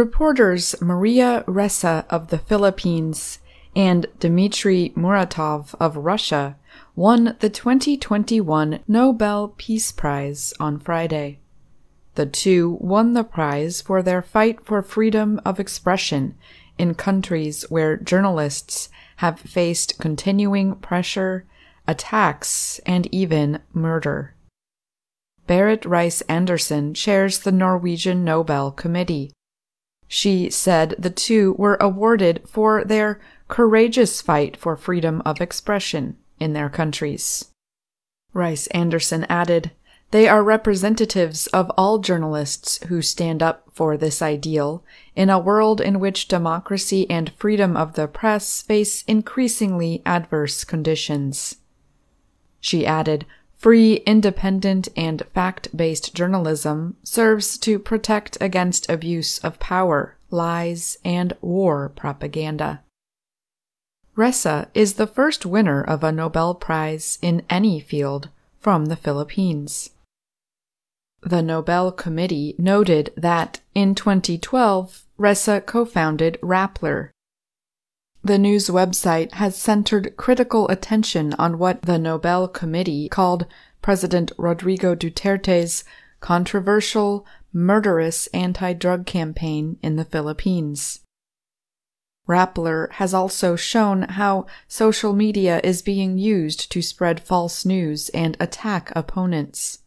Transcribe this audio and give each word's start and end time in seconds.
Reporters 0.00 0.74
Maria 0.80 1.44
Ressa 1.46 2.06
of 2.08 2.28
the 2.28 2.38
Philippines 2.38 3.38
and 3.76 4.06
Dmitry 4.18 4.94
Muratov 4.96 5.74
of 5.78 5.94
Russia 5.94 6.56
won 6.96 7.36
the 7.40 7.50
2021 7.50 8.80
Nobel 8.88 9.52
Peace 9.58 9.92
Prize 9.92 10.54
on 10.58 10.78
Friday. 10.78 11.40
The 12.14 12.24
two 12.24 12.78
won 12.80 13.12
the 13.12 13.24
prize 13.24 13.82
for 13.82 14.00
their 14.00 14.22
fight 14.22 14.64
for 14.64 14.80
freedom 14.80 15.38
of 15.44 15.60
expression 15.60 16.34
in 16.78 16.94
countries 16.94 17.66
where 17.68 17.98
journalists 17.98 18.88
have 19.16 19.38
faced 19.38 19.98
continuing 19.98 20.76
pressure, 20.76 21.44
attacks, 21.86 22.80
and 22.86 23.06
even 23.14 23.60
murder. 23.74 24.34
Berit 25.46 25.84
Reiss-Andersen 25.84 26.94
chairs 26.94 27.40
the 27.40 27.52
Norwegian 27.52 28.24
Nobel 28.24 28.70
Committee. 28.70 29.34
She 30.12 30.50
said 30.50 30.96
the 30.98 31.08
two 31.08 31.54
were 31.56 31.78
awarded 31.80 32.42
for 32.44 32.82
their 32.82 33.20
courageous 33.46 34.20
fight 34.20 34.56
for 34.56 34.74
freedom 34.74 35.22
of 35.24 35.40
expression 35.40 36.16
in 36.40 36.52
their 36.52 36.68
countries. 36.68 37.52
Reiss-Andersen 38.34 39.24
added, 39.28 39.70
They 40.10 40.26
are 40.26 40.42
representatives 40.42 41.46
of 41.48 41.70
all 41.78 42.00
journalists 42.00 42.82
who 42.88 43.02
stand 43.02 43.40
up 43.40 43.68
for 43.72 43.96
this 43.96 44.20
ideal 44.20 44.82
in 45.14 45.30
a 45.30 45.38
world 45.38 45.80
in 45.80 46.00
which 46.00 46.26
democracy 46.26 47.08
and 47.08 47.32
freedom 47.36 47.76
of 47.76 47.92
the 47.92 48.08
press 48.08 48.62
face 48.62 49.04
increasingly 49.06 50.02
adverse 50.04 50.64
conditions. 50.64 51.58
She 52.58 52.84
added, 52.84 53.26
Free, 53.60 53.96
independent, 54.06 54.88
and 54.96 55.22
fact 55.34 55.76
based 55.76 56.14
journalism 56.14 56.96
serves 57.02 57.58
to 57.58 57.78
protect 57.78 58.38
against 58.40 58.88
abuse 58.88 59.38
of 59.40 59.60
power, 59.60 60.16
lies, 60.30 60.96
and 61.04 61.36
war 61.42 61.90
propaganda. 61.90 62.80
Ressa 64.16 64.68
is 64.72 64.94
the 64.94 65.06
first 65.06 65.44
winner 65.44 65.82
of 65.82 66.02
a 66.02 66.10
Nobel 66.10 66.54
Prize 66.54 67.18
in 67.20 67.42
any 67.50 67.80
field 67.80 68.30
from 68.58 68.86
the 68.86 68.96
Philippines. 68.96 69.90
The 71.20 71.42
Nobel 71.42 71.92
Committee 71.92 72.54
noted 72.56 73.12
that 73.14 73.60
in 73.74 73.94
2012, 73.94 75.04
Ressa 75.18 75.60
co 75.66 75.84
founded 75.84 76.38
Rappler, 76.42 77.10
the 78.22 78.38
news 78.38 78.68
website 78.68 79.32
has 79.32 79.56
centered 79.56 80.16
critical 80.16 80.68
attention 80.68 81.32
on 81.34 81.58
what 81.58 81.82
the 81.82 81.98
Nobel 81.98 82.48
Committee 82.48 83.08
called 83.08 83.46
President 83.80 84.30
Rodrigo 84.36 84.94
Duterte's 84.94 85.84
controversial, 86.20 87.26
murderous 87.52 88.26
anti 88.28 88.74
drug 88.74 89.06
campaign 89.06 89.78
in 89.82 89.96
the 89.96 90.04
Philippines. 90.04 91.00
Rappler 92.28 92.92
has 92.92 93.12
also 93.12 93.56
shown 93.56 94.02
how 94.02 94.46
social 94.68 95.14
media 95.14 95.60
is 95.64 95.82
being 95.82 96.18
used 96.18 96.70
to 96.70 96.82
spread 96.82 97.20
false 97.20 97.64
news 97.64 98.08
and 98.10 98.36
attack 98.38 98.92
opponents. 98.94 99.78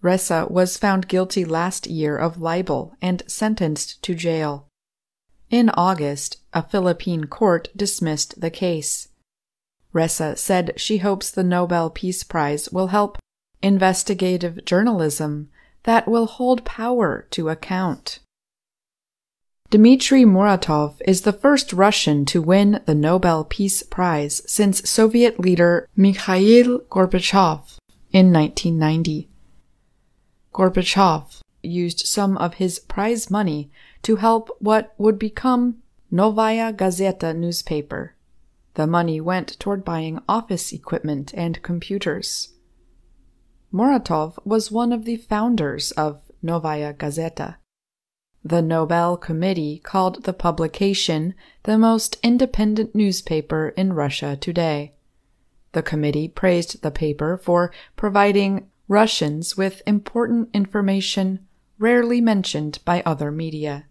Ressa 0.00 0.48
was 0.48 0.76
found 0.76 1.08
guilty 1.08 1.44
last 1.44 1.88
year 1.88 2.16
of 2.16 2.40
libel 2.40 2.94
and 3.02 3.24
sentenced 3.26 4.00
to 4.04 4.14
jail. 4.14 4.67
In 5.50 5.70
August, 5.70 6.38
a 6.52 6.62
Philippine 6.62 7.24
court 7.24 7.68
dismissed 7.74 8.40
the 8.40 8.50
case. 8.50 9.08
Ressa 9.94 10.36
said 10.36 10.74
she 10.76 10.98
hopes 10.98 11.30
the 11.30 11.42
Nobel 11.42 11.88
Peace 11.88 12.22
Prize 12.22 12.70
will 12.70 12.88
help 12.88 13.18
investigative 13.62 14.64
journalism 14.64 15.48
that 15.84 16.06
will 16.06 16.26
hold 16.26 16.64
power 16.64 17.26
to 17.30 17.48
account. 17.48 18.18
Dmitry 19.70 20.24
Muratov 20.24 21.00
is 21.06 21.22
the 21.22 21.32
first 21.32 21.72
Russian 21.72 22.24
to 22.26 22.42
win 22.42 22.80
the 22.86 22.94
Nobel 22.94 23.44
Peace 23.44 23.82
Prize 23.82 24.42
since 24.46 24.88
Soviet 24.88 25.40
leader 25.40 25.88
Mikhail 25.96 26.80
Gorbachev 26.90 27.76
in 28.12 28.32
1990. 28.32 29.28
Gorbachev 30.52 31.42
used 31.68 32.06
some 32.06 32.36
of 32.38 32.54
his 32.54 32.78
prize 32.78 33.30
money 33.30 33.70
to 34.02 34.16
help 34.16 34.50
what 34.58 34.94
would 34.98 35.18
become 35.18 35.82
Novaya 36.10 36.72
Gazeta 36.72 37.36
newspaper. 37.36 38.14
The 38.74 38.86
money 38.86 39.20
went 39.20 39.58
toward 39.58 39.84
buying 39.84 40.20
office 40.28 40.72
equipment 40.72 41.32
and 41.34 41.62
computers. 41.62 42.54
Muratov 43.72 44.38
was 44.44 44.70
one 44.70 44.92
of 44.92 45.04
the 45.04 45.16
founders 45.16 45.90
of 45.92 46.22
Novaya 46.42 46.94
Gazeta. 46.94 47.56
The 48.44 48.62
Nobel 48.62 49.16
Committee 49.16 49.80
called 49.84 50.24
the 50.24 50.32
publication 50.32 51.34
the 51.64 51.76
most 51.76 52.16
independent 52.22 52.94
newspaper 52.94 53.70
in 53.76 53.92
Russia 53.92 54.38
today. 54.40 54.94
The 55.72 55.82
committee 55.82 56.28
praised 56.28 56.82
the 56.82 56.90
paper 56.90 57.36
for 57.36 57.72
providing 57.96 58.70
Russians 58.86 59.56
with 59.56 59.82
important 59.86 60.48
information 60.54 61.46
rarely 61.78 62.20
mentioned 62.20 62.78
by 62.84 63.02
other 63.04 63.30
media. 63.30 63.86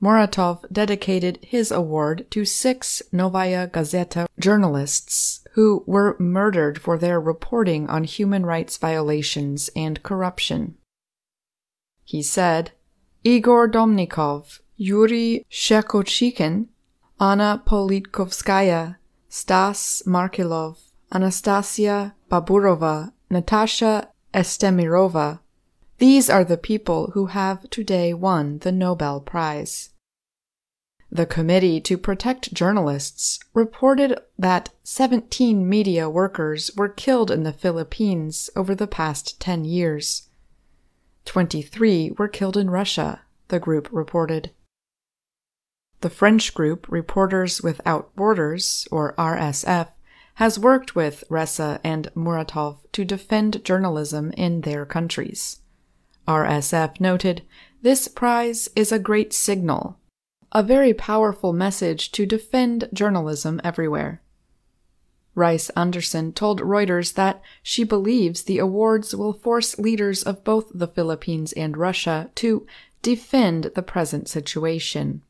Muratov 0.00 0.64
dedicated 0.72 1.38
his 1.42 1.72
award 1.72 2.26
to 2.30 2.44
six 2.44 3.02
Novaya 3.10 3.66
Gazeta 3.66 4.26
journalists 4.38 5.44
who 5.54 5.82
were 5.86 6.16
murdered 6.20 6.80
for 6.80 6.96
their 6.96 7.20
reporting 7.20 7.88
on 7.88 8.04
human 8.04 8.46
rights 8.46 8.76
violations 8.76 9.70
and 9.74 10.02
corruption. 10.04 10.76
He 12.04 12.22
said, 12.22 12.70
Igor 13.24 13.68
Domnikov, 13.68 14.60
Yuri 14.76 15.44
Shchekochikhin, 15.50 16.68
Anna 17.20 17.60
Politkovskaya, 17.66 18.96
Stas 19.28 20.04
Markelov, 20.06 20.78
Anastasia 21.12 22.14
Baburova, 22.30 23.12
Natasha 23.28 24.08
Estemirova, 24.32 25.40
these 25.98 26.30
are 26.30 26.44
the 26.44 26.56
people 26.56 27.10
who 27.12 27.26
have 27.26 27.68
today 27.70 28.14
won 28.14 28.58
the 28.58 28.72
Nobel 28.72 29.20
Prize. 29.20 29.90
The 31.10 31.26
Committee 31.26 31.80
to 31.80 31.98
Protect 31.98 32.54
Journalists 32.54 33.40
reported 33.52 34.20
that 34.38 34.70
17 34.84 35.68
media 35.68 36.08
workers 36.08 36.70
were 36.76 36.88
killed 36.88 37.30
in 37.30 37.42
the 37.42 37.52
Philippines 37.52 38.48
over 38.54 38.74
the 38.74 38.86
past 38.86 39.40
10 39.40 39.64
years. 39.64 40.28
23 41.24 42.12
were 42.18 42.28
killed 42.28 42.56
in 42.56 42.70
Russia, 42.70 43.22
the 43.48 43.58
group 43.58 43.88
reported. 43.90 44.52
The 46.00 46.10
French 46.10 46.54
group 46.54 46.86
Reporters 46.88 47.60
Without 47.60 48.14
Borders, 48.14 48.86
or 48.92 49.14
RSF, 49.14 49.88
has 50.34 50.58
worked 50.58 50.94
with 50.94 51.24
Ressa 51.28 51.80
and 51.82 52.08
Muratov 52.14 52.78
to 52.92 53.04
defend 53.04 53.64
journalism 53.64 54.30
in 54.36 54.60
their 54.60 54.86
countries. 54.86 55.60
RSF 56.28 57.00
noted, 57.00 57.42
This 57.80 58.06
prize 58.06 58.68
is 58.76 58.92
a 58.92 58.98
great 58.98 59.32
signal, 59.32 59.98
a 60.52 60.62
very 60.62 60.92
powerful 60.92 61.54
message 61.54 62.12
to 62.12 62.26
defend 62.26 62.88
journalism 62.92 63.60
everywhere. 63.64 64.20
Reiss-Andersen 65.34 66.32
told 66.34 66.60
Reuters 66.60 67.14
that 67.14 67.40
she 67.62 67.82
believes 67.82 68.42
the 68.42 68.58
awards 68.58 69.14
will 69.14 69.32
force 69.32 69.78
leaders 69.78 70.22
of 70.22 70.44
both 70.44 70.70
the 70.74 70.88
Philippines 70.88 71.52
and 71.54 71.76
Russia 71.76 72.30
to 72.34 72.66
defend 73.02 73.70
the 73.74 73.82
present 73.82 74.28
situation. 74.28 75.22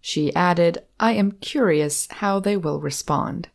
She 0.00 0.34
added, 0.34 0.84
I 1.00 1.12
am 1.12 1.32
curious 1.32 2.06
how 2.10 2.40
they 2.40 2.56
will 2.56 2.80
respond. 2.80 3.48